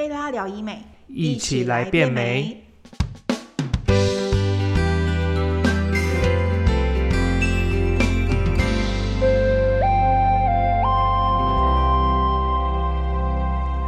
[0.00, 2.64] 贝拉聊医美，一起来变美。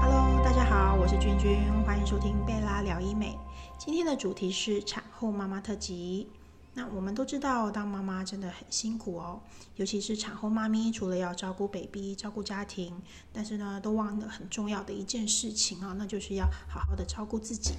[0.03, 1.57] Hello，大家好，我是君君，
[1.87, 3.35] 欢迎收听贝拉聊医美。
[3.79, 6.29] 今天的主题是产后妈妈特辑。
[6.75, 9.43] 那我们都知道，当妈妈真的很辛苦哦，
[9.77, 17.75] 尤其是产后妈咪，除了要照顾 baby、照顾家庭，但是呢，都忘了很重要的一件事情啊，那就是要好好的照顾自己。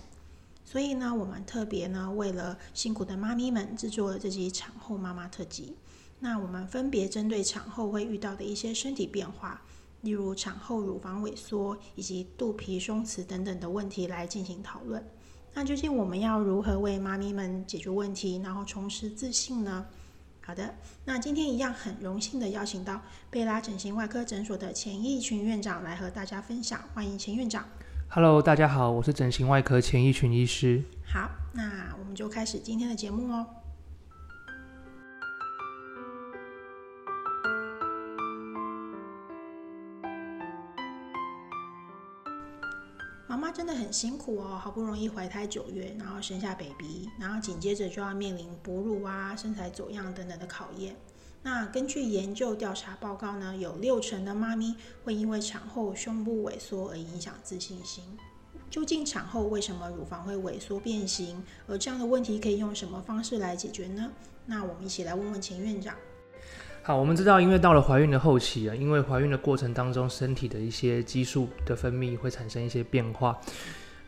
[0.63, 5.75] 所以呢，我们特别呢，为了辛苦的妈咪们，制作了这集产后妈妈特辑。
[6.19, 9.61] 那我们分别针对产后会遇到的一些身体变化，
[10.01, 15.03] 例如产后乳房萎缩以及肚皮松弛等等的问题来进行讨论。
[15.55, 19.85] 那究竟我们要如何为妈咪们解决问题，然后重拾自信呢？
[20.41, 20.73] 好的，
[21.05, 27.63] 那今天一样很荣幸的邀请到贝拉整形外科诊所的钱义群院长来和大家分享，欢迎钱院长。
[28.09, 30.83] Hello，大家好，我是整形外科钱义群医师。
[31.05, 33.45] 好，那我们就开始今天的节目哦。
[43.83, 50.95] 很辛苦哦，好不容易怀胎九月，然后生下 baby，然后紧接着就要面临哺乳啊、身材走样等等的考验。
[51.41, 58.05] 那根据研究调查报告呢，有六成的妈咪会因为产后胸部萎缩而影响自信心。
[58.69, 61.43] 究竟产后为什么乳房会萎缩变形？
[61.67, 64.09] 而这样的问题可以用什么方式来解决呢？
[64.45, 65.95] 那我们一起来问问钱院长。
[66.85, 73.39] 好，我们知道，因为到了怀孕的后期啊，因为怀孕的过程当中，身体的一些激素的分泌会产生一些变化。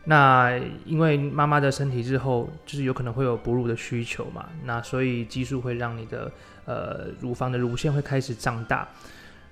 [0.04, 6.30] 那因为妈妈的身体日后就是有可能会有哺乳的需求嘛，那所以激素会让你的
[6.66, 8.86] 呃乳房的乳腺会开始胀大。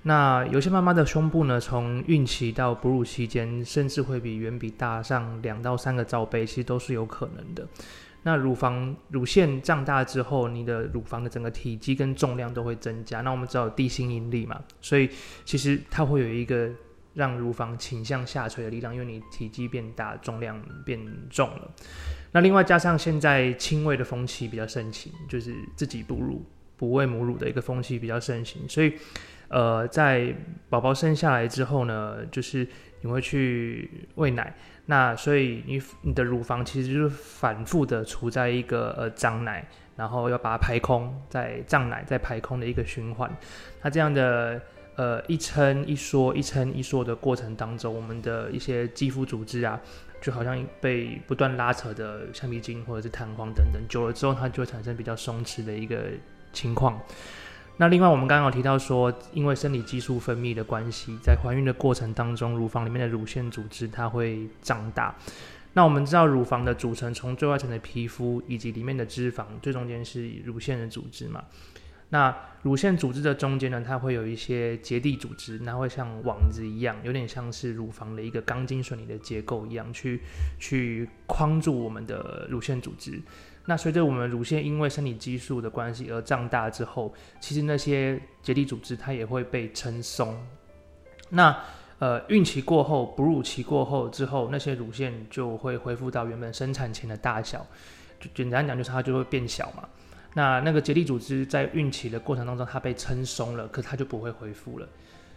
[0.03, 7.67] 那有些妈妈的胸部呢，从孕期到哺乳期间，甚至会比远比大上两到三个罩杯，其实都是有可能的。
[8.27, 13.21] 那乳房乳腺胀大之后，你的乳房的整个体积跟重量都会增加。
[13.21, 15.09] 那我们知道地心引力嘛，所以
[15.45, 16.71] 其实它会有一个
[17.13, 20.99] 让乳房倾向下垂的力量，因为你体积变大，重量变
[21.29, 21.71] 重了。
[22.33, 26.43] 那另外加上现在亲喂的风气比较盛行，就是自己哺乳、
[26.77, 28.95] 不喂母乳的一个风气比较盛行，所以
[29.49, 30.35] 呃，在
[30.71, 32.67] 宝宝生下来之后呢，就是
[33.03, 34.57] 你会去喂奶。
[34.87, 43.35] 那所以你你的乳房其实就是反复的处在一个呃胀奶，然后要把它排空，再胀奶再排空的一个循环。
[43.83, 44.61] 那这样的
[44.97, 49.81] 呃一撑一缩一撑一缩的过程当中，我们的一些肌肤组织啊，
[50.21, 55.97] 就好像被不断拉扯的橡皮筋或者是弹簧等等，久了之后它就会产生比较松弛的一个
[56.53, 57.01] 情况。
[57.77, 65.15] 那另外，我们刚刚有提到说，因为生理激素分泌的关系，在怀孕的过程当中，乳房里面的乳腺组织它会胀大。
[65.73, 71.43] 那我们知道，乳房的组成从最外层的皮肤以及里面的脂肪，最中间是乳腺的组织嘛。
[72.11, 72.33] 那
[72.63, 80.21] 乳腺组织的中间呢，它会有一些结缔组织，那会像网子一样，有点像是乳房的一个钢筋水泥的结构一样，去
[80.61, 83.21] 去框住我们的乳腺组织。
[83.67, 90.37] 那随着我们乳腺因为生理激素的关系而胀大之后，其实那些结缔组织它也会被撑松。
[91.31, 91.57] 那
[91.99, 97.65] 呃，孕期过后、哺乳期过后之后，那些乳腺就会恢复到原本生产前的大小。
[98.21, 99.89] 就简单讲，就是它就会变小嘛。
[100.35, 104.87] 那那个结缔组织在孕期的过程当中，它被撑松了，可它就不会恢复了。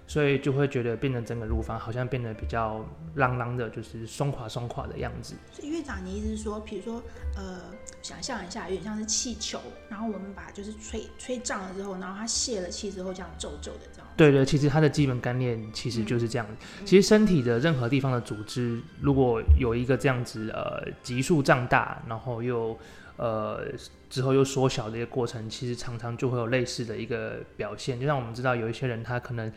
[0.07, 2.84] 所以就会觉得变成整个乳房好像变得比较
[3.18, 5.35] 啷啷的，就是松垮松垮的样子。
[5.51, 7.03] 所以院长，你意思是说，比如说，
[7.35, 7.62] 呃，
[8.01, 9.59] 想象一下，有点像是气球，
[9.90, 14.07] 然后我们把就是吹吹胀了之后，然后它泄了气之后，这样皱皱的这样。
[14.16, 16.47] 对对，其实它的基本概念其实就是这样。
[16.85, 22.78] 其实身体的任何地方的组织，如果有一个这样子呃急速胀大，然后又
[23.18, 23.66] 呃
[24.09, 28.00] 之后又缩小的一个过程，其实常常就会有类似的一个表现。
[28.00, 29.51] 就像我们知道有一些人他可能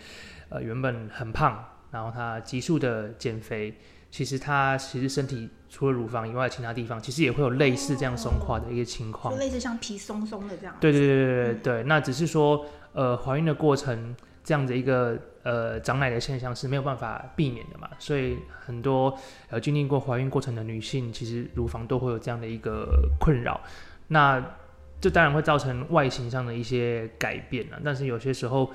[0.50, 3.75] 呃原本很胖，然后他急速的减肥，
[4.11, 9.41] 其实他其实身体除了乳房以外，其他地方其实也会有类似这样松垮的一个情况就。
[9.41, 10.76] 类似像皮松松的这样。
[10.81, 14.14] 对对对对对对，那只是说，呃，怀孕的过程
[14.44, 18.37] 这样的一个呃长奶的现象是没有办法避免的嘛，所以
[18.67, 19.17] 很多
[19.49, 22.88] 呃经历过怀孕过程的女性，其实乳房都会有这样的一个
[23.20, 23.61] 困扰。
[24.08, 24.44] 那
[25.00, 28.69] 这当然会造成外形上的一些改变啊，但是有些时候。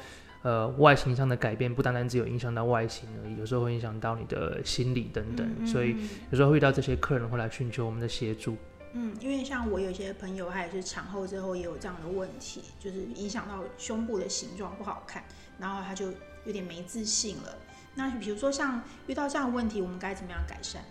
[0.45, 5.95] 呃，外形上的改变不单单只有影响到外形而已，有时候会影响到你的心理等等，嗯嗯所以
[6.29, 8.55] 有时候会遇到这些客人会来寻求我们的协助。
[8.93, 15.23] 嗯，因为像我有些朋友，他也是产后之后也有这样的问题，就是影响到胸部的形状不好看，
[15.57, 16.13] 然后他就
[16.45, 17.57] 有点没自信了。
[17.95, 20.83] 那比如说像遇到这样的问题，我们该怎么样改善？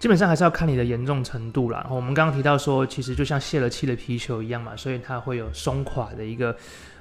[0.00, 1.86] 基本上还是要看你的严重程度啦。
[1.88, 6.54] 我们刚刚提到说，其实就像泄了气的皮球一样嘛，所以它会有松垮的一个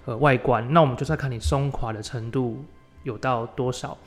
[0.05, 0.73] 呃外观。
[0.73, 2.63] 那我们就是要看你松垮的程度
[3.03, 3.97] 有到多少。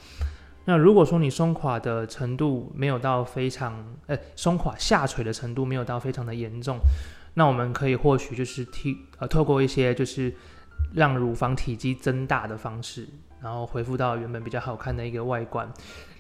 [0.65, 6.79] 那如果说你松垮的程度没有到非常，呃，松垮下垂的程度没有到非常的严重，
[7.35, 10.35] 那我们可以或许就是替呃透过一些就是
[10.95, 13.09] 让乳房体积增大的方式，
[13.41, 15.69] 然后恢复到原本比较好看的一个外观。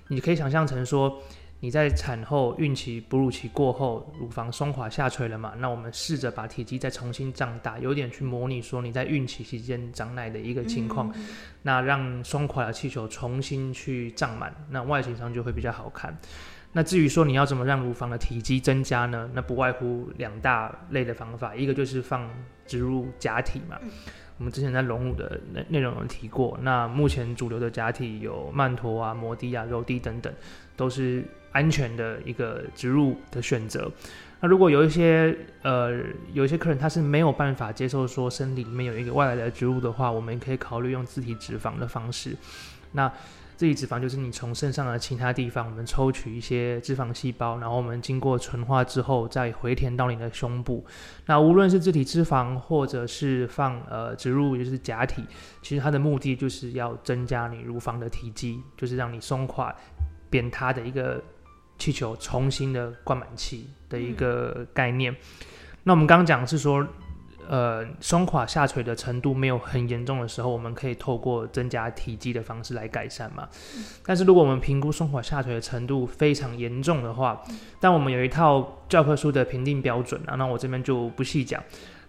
[0.08, 1.20] 你可以想象成说。
[1.60, 5.54] 你在产后、孕期、哺乳期过后，乳房松垮下垂了嘛？
[5.58, 11.10] 那我们试着把体积再重新胀大，有点去模拟说你在孕期期间长奶的一个情况，
[11.62, 16.16] 那让松垮的气球重新去胀满，那外形上就会比较好看。
[16.72, 19.30] 那至于说你要怎么让乳房的体积增加呢？
[19.32, 22.28] 那不外乎两大类的方法，一个就是放
[22.66, 23.78] 植入假体嘛。
[24.38, 26.58] 我们之前在龙武的内内容有提过。
[26.62, 30.32] 那目前主流的假体有曼陀啊、摩的啊、柔的等等，
[30.76, 31.24] 都是。
[31.52, 33.90] 安全的一个植入的选择。
[34.42, 35.90] 那如果有一些呃
[36.34, 42.36] 有一些客人他是没有办法接受说生理里面有一个外来的植入的话，我们可以考虑用自体脂肪的方式。
[42.92, 43.10] 那
[43.56, 50.84] 自体脂肪就是你从肾上的其他地方，我们抽取一些脂肪细胞，然后我们经过纯化之后再回填到你的胸部。
[51.24, 55.24] 那无论是自体脂肪或者是放呃植入就是假体，
[55.62, 59.74] 其实它的目的就是要增加你乳房的体积，就是让你松垮
[60.30, 61.22] 扁塌的一个。
[61.78, 65.14] 气球重新的灌满气的一个概念。
[65.82, 66.82] 那我们刚刚讲是说，
[67.48, 73.48] 呃，松垮下垂的程度没有很严重的时候，我们可以透过增加体积的方式来改善嘛。
[74.04, 77.42] 但是如果我们评估松垮下垂的程度非常严重的话，
[77.80, 81.62] 但我们有一套教科书的评定标准啊，那我这边就不细讲。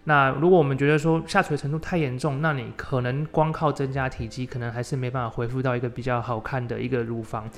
[0.04, 7.48] 那如果我们觉得说下垂程度太严重，那你可能光靠增加体积，可能还是没办法恢复到一个比较好看的一个乳房。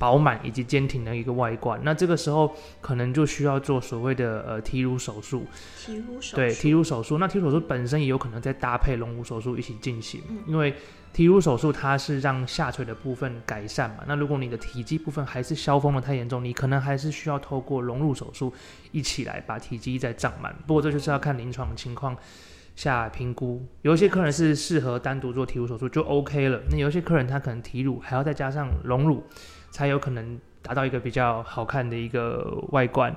[0.00, 2.50] 饱满以及坚挺的一个外观，那这个时候
[2.80, 5.44] 可能就需要做所谓的呃提乳手术。
[5.76, 10.74] 提乳手术对提乳手术，那提乳手术本身也有可能再搭配隆乳手术一起进行，因为
[11.12, 13.96] 提乳手术它是让下垂的部分改善嘛。
[14.08, 18.50] 那如果你的体积部分还是消风的太严重，你可能还是需要透过隆乳手术
[18.92, 20.56] 一起来把体积再胀满。
[20.66, 22.16] 不过这就是要看临床情况
[22.74, 29.22] 下评估，有一些客人是适合单独做提乳手术就 OK 了，那有一些客人他可能提乳还要再加上隆乳。
[29.70, 33.14] 才有可能达到一个比较好看的一个外观。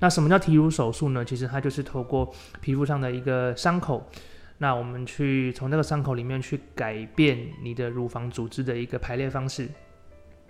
[0.00, 1.24] 那什么叫提乳手术呢？
[1.24, 4.08] 其实它就是透过皮肤上的一个伤口，
[4.58, 9.68] 那我们去从这个伤口里面去改变你的乳房组织的一个排列方式，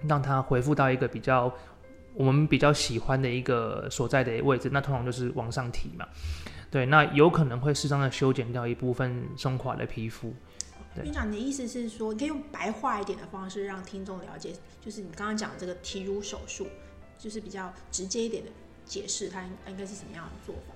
[0.07, 1.53] 让它恢复到一个比较
[2.15, 4.71] 我们比较喜欢的一个所在的位置。
[4.73, 6.07] 那通常就是往上提嘛。
[6.71, 10.35] 对，那有可能会适当的修剪掉一部分松垮的皮肤。
[11.05, 16.67] 院长，你的意思是说，你可以用白话一点的方式让听众了解，就是你刚刚讲这个提乳手术，
[17.19, 18.51] 就是比较直接一点的
[18.85, 20.75] 解释，它应应该是什么样的做法？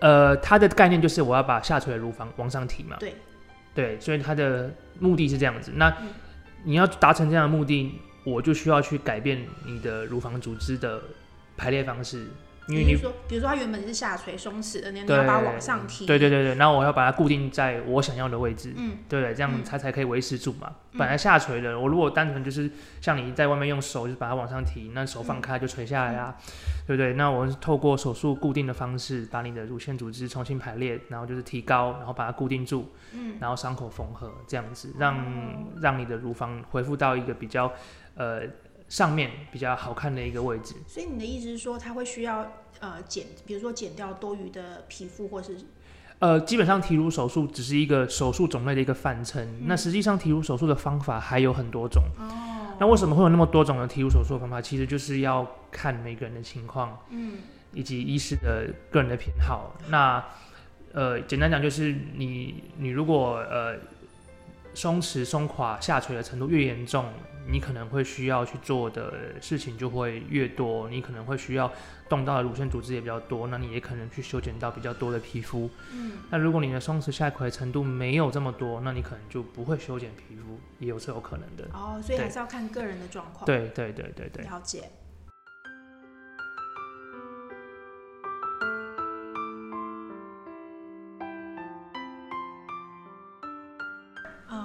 [0.00, 2.96] 呃，它的概念就是我要把下垂的乳房往上提嘛。
[2.98, 3.14] 对，
[3.74, 5.72] 对，所以它的目的是这样子。
[5.76, 5.96] 那
[6.64, 11.00] 你要达成这样的目的，我就需要去改变你的乳房组织的
[11.56, 12.26] 排列方式。
[12.68, 16.06] 因为你说，比如说它原本是下垂松弛的，你要把它往上提。
[16.06, 18.72] 对对对对，然后我要把它固定在我想要的位置。
[18.76, 20.72] 嗯，对对，这样它才可以维持住嘛。
[20.96, 22.70] 本来下垂的，我如果单纯就是
[23.00, 26.36] 像你在外面用手，就是把它往上提，那手放开就垂下来啊，
[26.86, 27.14] 对不对？
[27.14, 35.18] 那我是透过手术固定的方式，把你的乳腺组织重新排列，然后就是提高，然后把它固定住，嗯，然后伤口缝合，这样子让
[35.80, 37.72] 让你的乳房恢复到一个比较
[38.14, 38.42] 呃。
[38.92, 45.56] 上面比较好看的一个位置，所以你的意思是说，它会需要呃减，比如说减掉多余的皮肤，或是
[46.18, 49.40] 呃，基本上提乳手术只是一个手术种类的一个范畴。
[49.62, 52.02] 那实际上提乳手术的方法还有很多种。
[52.18, 54.60] 哦，那为什么会有那么多种的提乳手术方法？
[54.60, 57.38] 其实就是要看每个人的情况，嗯，
[57.72, 59.74] 以及医师的个人的偏好。
[59.88, 60.22] 那
[60.92, 63.74] 呃，简单讲就是你你如果呃
[64.74, 67.06] 松弛松垮下垂的程度越严重。
[67.44, 71.68] 你可能会需要去做的事情就会越多，你可能会需要
[72.08, 75.68] 动到的乳腺组织也比较多，那你也可能去修剪到比较多的皮肤。
[75.92, 81.68] 嗯，那如果你的松弛下垂程度没有这么多，那你可能就不会修剪皮肤，也有是有可能的。
[81.72, 83.44] 哦，所以还是要看个人的状况。
[83.44, 84.88] 对对对对对，了解。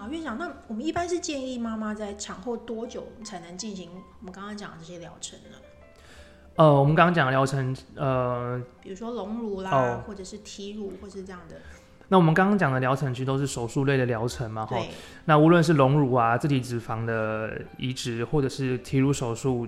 [0.09, 5.57] 院长，那我们一般是建议妈妈在产后多久才能进行我们刚刚讲的这些疗程呢？
[6.55, 11.55] 呃，我们刚刚讲的疗程，呃，比如说隆乳啦，或者是提乳，或是这样的。
[12.07, 14.77] 那我们刚刚讲的疗程其实都是手术类的疗程嘛，哈。
[14.77, 14.89] 对，
[15.25, 19.67] 那无论是隆乳啊、自体脂肪的移植，或者是提乳手术，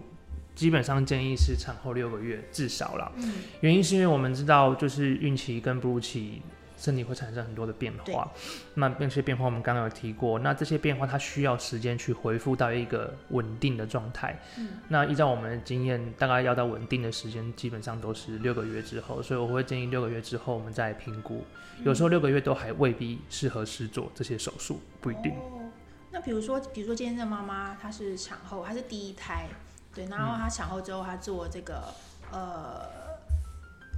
[0.55, 3.12] 基本上建议是产后六个月至少啦。
[3.17, 6.41] 嗯，原因是因为我们知道，就是孕期跟哺乳期
[6.79, 8.31] 身体会产生很多的变化，
[8.75, 14.39] 那那些变化我们刚刚有提过，那这些变化它需要时间去恢复到一个稳定的状态。
[14.57, 21.43] 嗯，那依照我们的经验，大概要到稳定的时间，基本上都是六个月之后，所以我会建议六个月之后我们再来评估。
[21.83, 25.31] 有时候六个月都还未必适合施做这些手术，不一定。
[25.33, 25.69] 哦，
[26.12, 29.48] 那比如说，比如说今天的妈妈她是产后，她是第一胎，
[29.93, 31.83] 对，然后她产后之后她做这个
[32.31, 32.81] 呃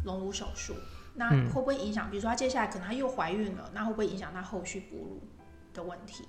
[0.05, 0.75] 隆乳手术，
[1.15, 2.10] 那嗯会不会影响？
[2.10, 5.22] 比如说她接下来可能她又怀孕了，那会不会影响她后续哺乳
[5.74, 6.25] 的问题？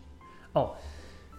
[0.52, 0.74] 哦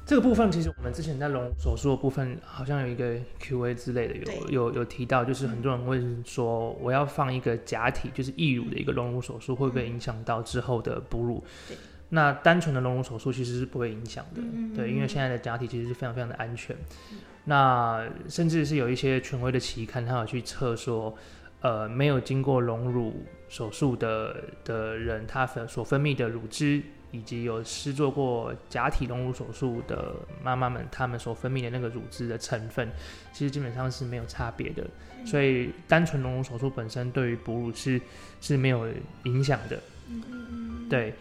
[0.05, 11.77] 这个部分其实我们之前在隆乳手术的部分好像有一个 Q&A 之类的，有有有提到，就是很多人问说我要放一个假体，就是义乳的一个隆乳手术，会不会影响到之后的哺乳对？
[12.09, 16.75] 那单纯的隆乳手术其实是不会影响的，嗯嗯嗯对，因为现在的假体其实是非常非常的安全。
[17.45, 21.15] 那甚至是有一些权威的期刊，它有去测说，
[21.63, 32.89] 呃，没有经过隆乳手术的的人，他分所分泌的乳汁，以及有施做过假体隆乳手术的妈妈们，她们所分泌的那个乳汁的成分，
[33.31, 34.85] 其实基本上是没有差别的。
[35.25, 38.01] 所以单纯隆乳手术本身对于哺乳是
[38.41, 38.85] 是没有
[39.23, 39.79] 影响的。
[40.89, 41.13] 对，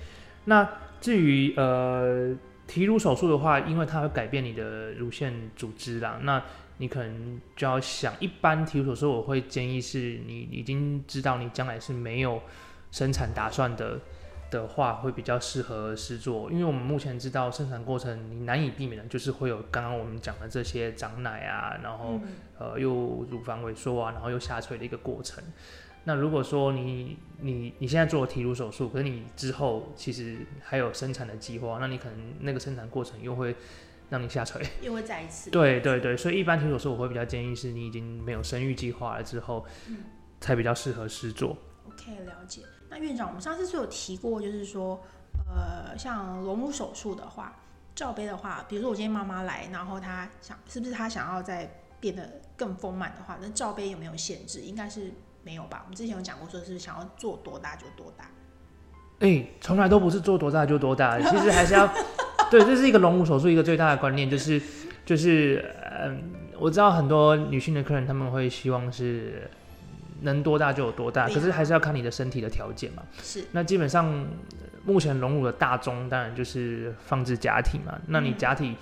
[0.47, 0.69] 那
[1.01, 2.35] 至于呃
[2.67, 6.43] 提乳手术的话，因为它会改变你的乳腺组织啦，那
[6.83, 12.43] 你可能就要想，一般提乳手术我会建议是你已经知道你将来是没有
[12.91, 14.01] 生产打算的
[14.51, 22.23] 的话，会比较适合试做，因为我们目前知道生产过程你难以避免的就是会有刚刚我们讲的这些长奶啊，然后嗯
[22.59, 22.93] 呃又
[23.31, 25.41] 乳房萎缩啊，然后又下垂的一个过程。
[26.03, 33.55] 那如果说你你你现在做了提乳手术，可是你之后其实还有生产的计划，那你可能那个生产过程又会
[34.13, 34.65] 让你下垂。
[34.83, 35.51] 又会再一次。
[35.51, 40.05] 对对对，所以一般提乳手术我会比较建议是你已经没有生育计划了之后，嗯
[40.39, 41.57] 才比较适合试做。
[41.87, 42.63] OK，了解。
[42.91, 45.01] 那院长，我们上次是有提过，就是说，
[45.49, 47.57] 呃，像隆乳手术的话，
[47.95, 54.61] 罩杯的话，比如说我今天妈妈来，然后她想，是不是她想要再变得更丰满的话，那罩杯有没有限制？
[54.61, 55.11] 应该是
[55.43, 55.81] 没有吧？
[55.85, 58.31] 我们之前有讲过，说是想要做多大就多大。
[59.21, 61.87] 哎、从来都不是做多大就多大，其实还是要
[62.53, 64.61] 对，这是一个隆乳手术一个最大的观念，就是
[65.07, 65.65] 就是
[66.03, 66.23] 嗯，
[66.59, 69.51] 我知道很多女性的客人他们会希望是
[70.21, 73.03] 能多大就有多大，可是还是要看你的身体的条件嘛。
[73.23, 78.77] 是，那基本上呃目前隆乳的大宗当然就是放置假体嘛，那你嗯假体。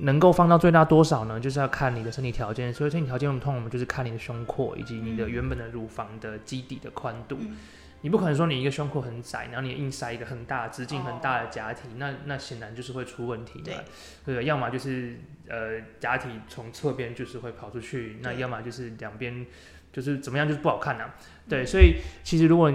[0.00, 1.40] 能够放到最大多少呢？
[1.40, 7.36] 就是要看你的身体条件，所以身体条件我们通常我们就是看你的胸廓以及你的嗯原本的乳房的基底的宽度。
[7.40, 7.56] 嗯
[8.00, 13.82] 你不可能说你一个胸廓很窄，然后你硬塞一个很大、直径很大的假体，哦那那显然就是会出问题嘛。
[14.24, 14.44] 对？
[14.44, 19.44] 要么就是呃假体从侧边就是会跑出去，那要么就是两边
[19.92, 21.14] 就是怎么样就是不好看啊。
[21.48, 22.72] 对，嗯所以其实如果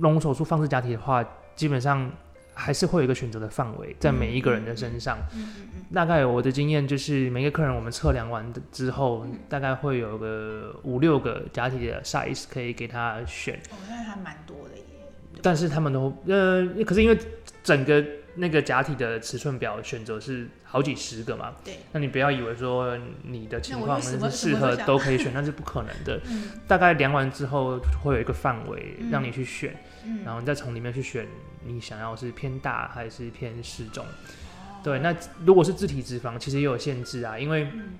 [0.00, 1.24] 隆乳手术放置假体的话，
[1.54, 2.10] 基本上
[2.54, 5.18] 还是会有一个选择的范围在每一个人的身上。
[5.34, 5.48] 嗯
[5.92, 13.56] 大概我的经验就是，每个客人我们测量完之后，嗯大概会有个五六个假体的 size 可以给他选。
[13.70, 14.84] 哦，那还蛮多的耶。
[15.42, 17.18] 但是他们都呃，可是因为
[17.64, 18.04] 整个
[18.36, 26.20] 那个假体的尺寸表选择是好几十个嘛，对，那你不要以为说你的情况是适合都可以选，那是不可能的。
[26.30, 29.89] 嗯大概量完之后会有一个范围嗯让你去选，嗯，
[30.24, 31.26] 然后你再从里面去选
[31.64, 34.04] 你想要是偏大还是偏适中。
[34.04, 34.80] 哦。
[34.82, 35.14] 对，那
[35.44, 37.90] 如果是自体脂肪，其实也有限制啊，因为嗯。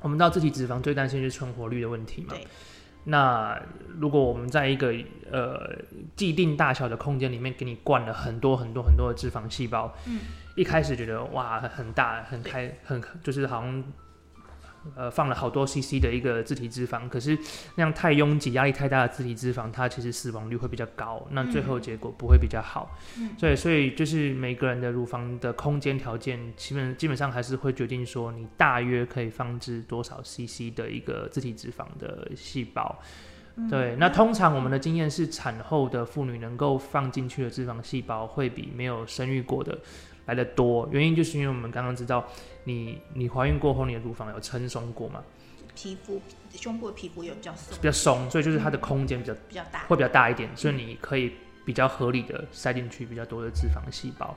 [0.00, 2.46] 我们知道自体脂肪最担心就是存活率的问题嘛对。
[3.02, 3.60] 那
[3.98, 4.94] 如果我们在一个
[5.28, 5.76] 呃
[6.14, 10.20] 既定大小的空间里面给你灌了很多很多很多的脂肪细胞，嗯。
[10.54, 13.82] 一开始觉得哇很大很开很就是好像
[14.96, 17.38] 呃放了好多 CC 的一个自体脂肪，可是
[17.74, 22.96] 那样太拥挤、压力太大的自体脂肪，它其实死亡率会比较高，那最后嗯结果不会比较好。
[23.18, 32.98] 嗯所以所以就是每个人的乳房的空间条件，基本基本上还是会决定说你大约可以放置多少 CC 的一个自体脂肪的细胞。
[33.56, 39.76] 嗯对，那通常我们的经验是，产后的妇女能够放进去的脂肪细胞会比没有生育过的
[40.28, 40.88] 来的多。
[40.92, 42.24] 原因就是因为我们刚刚知道，
[42.64, 45.24] 你你怀孕过后，你的乳房有撑松过嘛，
[45.74, 49.80] 皮肤胸部的皮肤有比较松比，较松，所以就是它的空间比较比较大。
[49.88, 51.32] 会比较大一点，所以你可以
[51.64, 54.36] 比较合理的塞进去比较多的脂肪细胞。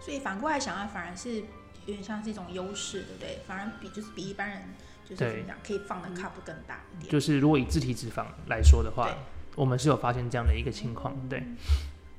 [0.00, 3.38] 所以反过来想啊，反而是有点像是一种优势，对不对？
[3.46, 4.62] 反而比就是比一般人
[5.04, 7.12] 就是怎么讲，可以放的 cup 更大一点。
[7.12, 9.08] 就是如果以自体脂肪来说的话，
[9.54, 11.42] 我们是有发现这样的一个情况，对。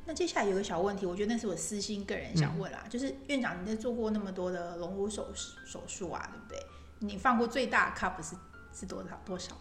[0.06, 6.60] 那接下来有个小问题，我觉得那是我私心个人想问啦，就是院长你在做过那么多的隆乳手手术啊，对不对？
[7.00, 8.36] 你放过最大 cup 是
[8.74, 9.56] 是多少多少？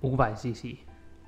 [0.00, 0.76] 五百 CC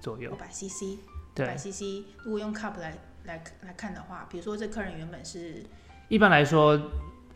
[0.01, 0.37] 左右五。
[0.37, 0.99] 百 CC，
[1.37, 2.05] 五百，CC。
[2.25, 5.65] 如果用 cup 来来来看的话，比如说这客人原本是
[6.09, 6.81] 一般来说，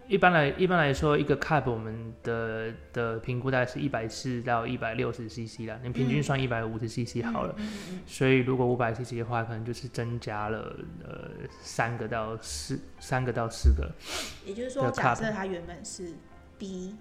[0.06, 7.54] 一般来一般来说，一个 cup 我们的的评估大概是一百四到一百六十 CC 啦，你平均算一百五十 CC 好了。
[7.56, 11.30] 嗯嗯嗯所以如果五百 CC 的话，可能就是增加了呃
[11.62, 13.84] 三个到四三个到四个。
[13.86, 16.12] 嗯，也就是说，假设它原本是
[16.58, 16.96] B，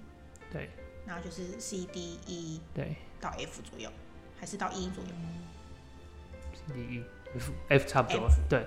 [0.51, 0.69] 对，
[1.05, 3.89] 然后就是 C D E 对到 F 左右，
[4.39, 5.09] 还是到 E 左右
[6.53, 7.03] ？？C、D、E、
[7.35, 8.39] F F 差不多 F。
[8.49, 8.65] 对，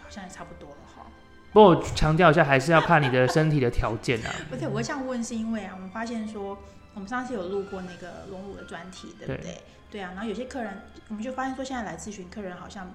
[0.00, 0.87] 好像也差不多了哈。
[1.52, 4.34] 不过我强调一下，还是要看你的身体的条件啊。
[4.52, 6.58] 而且我会这样问，是因为啊，我们发现说，
[6.94, 9.56] 我们上次有录过那个隆乳的专题，对不对？
[9.90, 12.94] 对啊，然后有些客人，我们就发现说，现在来咨询客人好像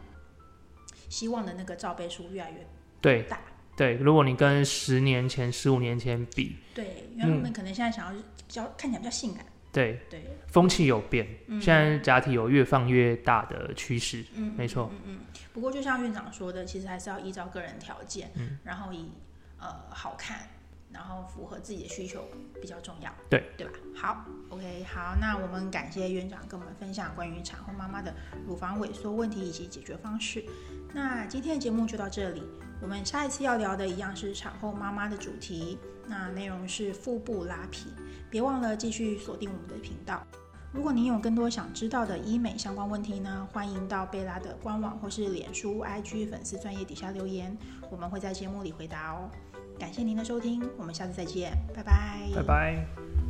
[1.10, 2.68] 希望的那个罩杯数越来越
[3.02, 3.40] 对大。
[3.76, 9.44] 对，如果你跟十年前、十五年前比，对，因为他们可能现在想要比较看起来比较性感，
[9.74, 14.24] 对，对，风气有变，嗯现在假体有越放越大的趋势。
[14.36, 15.20] 嗯，没错嗯嗯嗯。
[15.52, 19.12] 不过就像院长说的，其实还是要依照个人条件，嗯然后以
[19.60, 20.48] 呃好看，
[20.92, 22.28] 然后符合自己的需求
[22.62, 23.74] 比较重要，对对吧？
[23.96, 28.14] 好，OK，好，那我们感谢院长跟我们分享关于产后妈妈的
[28.46, 30.46] 乳房萎缩问题以及解决方式。
[30.94, 32.44] 那今天的节目就到这里，
[32.84, 37.88] 我们下一次要聊的一样是产后妈妈的主题，那内容是腹部拉皮，
[38.30, 40.22] 别忘了继续锁定我们的频道。
[40.74, 47.58] 如果您有更多想知道的医美相关问题呢，欢迎到贝拉的官网或是脸书、IG 粉丝专业底下留言，
[47.90, 49.30] 我们会在节目里回答哦。
[49.80, 53.23] 感谢您的收听，我们下次再见，拜拜，拜拜。